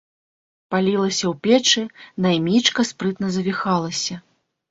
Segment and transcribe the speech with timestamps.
[0.75, 1.83] Палілася ў печы,
[2.25, 4.15] наймічка спрытна завіхалася.